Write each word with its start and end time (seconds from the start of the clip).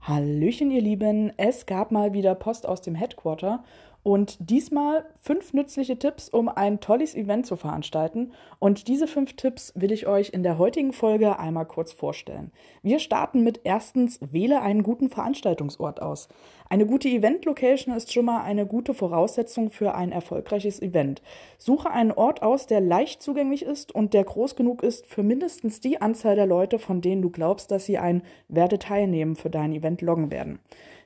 Hallöchen, 0.00 0.70
ihr 0.70 0.82
Lieben. 0.82 1.32
Es 1.38 1.64
gab 1.64 1.90
mal 1.90 2.12
wieder 2.12 2.34
Post 2.34 2.68
aus 2.68 2.82
dem 2.82 2.94
Headquarter 2.94 3.64
und 4.04 4.36
diesmal 4.38 5.06
fünf 5.18 5.54
nützliche 5.54 5.98
Tipps, 5.98 6.28
um 6.28 6.50
ein 6.50 6.78
tolles 6.78 7.14
Event 7.14 7.46
zu 7.46 7.56
veranstalten. 7.56 8.32
Und 8.58 8.86
diese 8.86 9.06
fünf 9.06 9.32
Tipps 9.32 9.72
will 9.74 9.90
ich 9.90 10.06
euch 10.06 10.28
in 10.28 10.42
der 10.42 10.58
heutigen 10.58 10.92
Folge 10.92 11.38
einmal 11.38 11.64
kurz 11.64 11.92
vorstellen. 11.92 12.52
Wir 12.82 12.98
starten 12.98 13.42
mit 13.42 13.62
erstens, 13.64 14.20
wähle 14.20 14.60
einen 14.60 14.82
guten 14.82 15.08
Veranstaltungsort 15.08 16.02
aus. 16.02 16.28
Eine 16.68 16.84
gute 16.84 17.08
Event-Location 17.08 17.96
ist 17.96 18.12
schon 18.12 18.26
mal 18.26 18.42
eine 18.42 18.66
gute 18.66 18.92
Voraussetzung 18.92 19.70
für 19.70 19.94
ein 19.94 20.12
erfolgreiches 20.12 20.82
Event. 20.82 21.22
Suche 21.56 21.90
einen 21.90 22.12
Ort 22.12 22.42
aus, 22.42 22.66
der 22.66 22.82
leicht 22.82 23.22
zugänglich 23.22 23.64
ist 23.64 23.94
und 23.94 24.12
der 24.12 24.24
groß 24.24 24.54
genug 24.54 24.82
ist 24.82 25.06
für 25.06 25.22
mindestens 25.22 25.80
die 25.80 26.02
Anzahl 26.02 26.36
der 26.36 26.46
Leute, 26.46 26.78
von 26.78 27.00
denen 27.00 27.22
du 27.22 27.30
glaubst, 27.30 27.70
dass 27.70 27.86
sie 27.86 27.96
ein 27.96 28.22
Werte 28.48 28.78
teilnehmen 28.78 29.34
für 29.34 29.48
dein 29.48 29.72
Event 29.72 30.02
loggen 30.02 30.30
werden. 30.30 30.58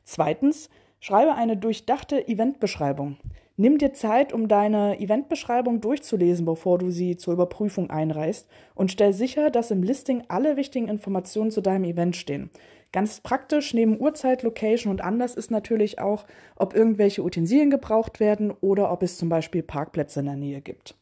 Zweitens, 0.03 0.69
Schreibe 1.01 1.35
eine 1.35 1.57
durchdachte 1.57 2.27
Eventbeschreibung. 2.29 3.17
Nimm 3.57 3.79
dir 3.79 3.93
Zeit, 3.93 4.33
um 4.33 4.47
deine 4.47 5.01
Eventbeschreibung 5.01 5.81
durchzulesen, 5.81 6.45
bevor 6.45 6.79
du 6.79 6.91
sie 6.91 7.17
zur 7.17 7.35
Überprüfung 7.35 7.91
einreichst 7.91 8.49
und 8.75 8.93
stell 8.93 9.13
sicher, 9.13 9.51
dass 9.51 9.73
im 9.73 9.83
Listing 9.83 10.23
alle 10.29 10.57
wichtigen 10.57 10.89
Informationen 10.89 11.51
zu 11.51 11.61
deinem 11.61 11.85
Event 11.85 12.15
stehen. 12.15 12.51
Ganz 12.93 13.21
praktisch 13.21 13.75
neben 13.75 14.01
Uhrzeit, 14.01 14.43
Location 14.43 14.91
und 14.91 15.03
Anlass 15.03 15.35
ist 15.35 15.51
natürlich 15.51 15.99
auch, 15.99 16.25
ob 16.57 16.75
irgendwelche 16.75 17.23
Utensilien 17.23 17.71
gebraucht 17.71 18.21
werden 18.21 18.53
oder 18.61 18.91
ob 18.93 19.03
es 19.03 19.19
zum 19.19 19.29
Beispiel 19.29 19.63
Parkplätze 19.63 20.21
in 20.21 20.27
der 20.27 20.37
Nähe 20.37 20.61
gibt. 20.61 20.97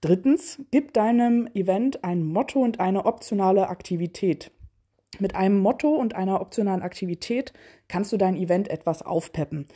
Drittens, 0.00 0.60
gib 0.70 0.92
deinem 0.92 1.48
Event 1.54 2.04
ein 2.04 2.22
Motto 2.22 2.60
und 2.60 2.80
eine 2.80 3.06
optionale 3.06 3.68
Aktivität. 3.68 4.50
Mit 5.18 5.34
einem 5.34 5.58
Motto 5.58 5.88
und 5.88 6.14
einer 6.14 6.40
optionalen 6.40 6.82
Aktivität 6.82 7.52
kannst 7.88 8.12
du 8.12 8.16
dein 8.16 8.36
Event 8.36 8.68
etwas 8.68 9.02
aufpeppen. 9.02 9.66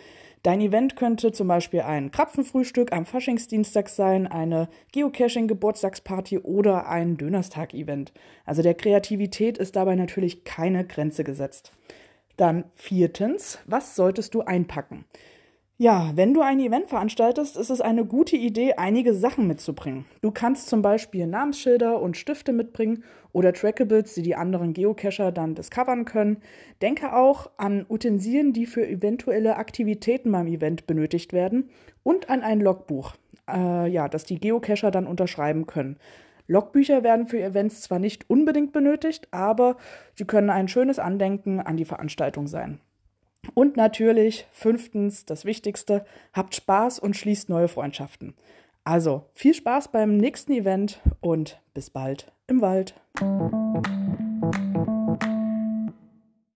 Dein 0.42 0.62
Event 0.62 0.96
könnte 0.96 1.32
zum 1.32 1.48
Beispiel 1.48 1.82
ein 1.82 2.10
Krapfenfrühstück 2.10 2.92
am 2.92 3.04
Faschingsdienstag 3.04 3.90
sein, 3.90 4.26
eine 4.26 4.68
Geocaching-Geburtstagsparty 4.92 6.38
oder 6.38 6.88
ein 6.88 7.18
Dönerstag-Event. 7.18 8.12
Also 8.46 8.62
der 8.62 8.74
Kreativität 8.74 9.58
ist 9.58 9.76
dabei 9.76 9.96
natürlich 9.96 10.44
keine 10.44 10.86
Grenze 10.86 11.24
gesetzt. 11.24 11.72
Dann 12.38 12.64
viertens, 12.74 13.58
was 13.66 13.94
solltest 13.96 14.32
du 14.32 14.40
einpacken? 14.40 15.04
Ja, 15.82 16.12
wenn 16.14 16.34
du 16.34 16.42
ein 16.42 16.60
Event 16.60 16.90
veranstaltest, 16.90 17.56
ist 17.56 17.70
es 17.70 17.80
eine 17.80 18.04
gute 18.04 18.36
Idee, 18.36 18.74
einige 18.74 19.14
Sachen 19.14 19.46
mitzubringen. 19.46 20.04
Du 20.20 20.30
kannst 20.30 20.68
zum 20.68 20.82
Beispiel 20.82 21.26
Namensschilder 21.26 22.02
und 22.02 22.18
Stifte 22.18 22.52
mitbringen 22.52 23.02
oder 23.32 23.54
Trackables, 23.54 24.12
die 24.12 24.20
die 24.20 24.34
anderen 24.34 24.74
Geocacher 24.74 25.32
dann 25.32 25.54
discovern 25.54 26.04
können. 26.04 26.42
Denke 26.82 27.16
auch 27.16 27.50
an 27.56 27.86
Utensilien, 27.88 28.52
die 28.52 28.66
für 28.66 28.86
eventuelle 28.86 29.56
Aktivitäten 29.56 30.30
beim 30.30 30.48
Event 30.48 30.86
benötigt 30.86 31.32
werden 31.32 31.70
und 32.02 32.28
an 32.28 32.42
ein 32.42 32.60
Logbuch, 32.60 33.14
äh, 33.48 33.90
ja, 33.90 34.06
das 34.06 34.24
die 34.24 34.38
Geocacher 34.38 34.90
dann 34.90 35.06
unterschreiben 35.06 35.66
können. 35.66 35.96
Logbücher 36.46 37.04
werden 37.04 37.26
für 37.26 37.40
Events 37.42 37.80
zwar 37.80 38.00
nicht 38.00 38.28
unbedingt 38.28 38.72
benötigt, 38.72 39.28
aber 39.30 39.78
sie 40.14 40.26
können 40.26 40.50
ein 40.50 40.68
schönes 40.68 40.98
Andenken 40.98 41.58
an 41.58 41.78
die 41.78 41.86
Veranstaltung 41.86 42.48
sein. 42.48 42.80
Und 43.54 43.76
natürlich, 43.76 44.46
fünftens, 44.52 45.24
das 45.26 45.44
Wichtigste, 45.44 46.04
habt 46.32 46.54
Spaß 46.54 46.98
und 46.98 47.16
schließt 47.16 47.48
neue 47.48 47.68
Freundschaften. 47.68 48.34
Also 48.84 49.24
viel 49.34 49.54
Spaß 49.54 49.88
beim 49.88 50.16
nächsten 50.16 50.52
Event 50.52 51.00
und 51.20 51.60
bis 51.74 51.90
bald 51.90 52.32
im 52.46 52.60
Wald. 52.60 52.94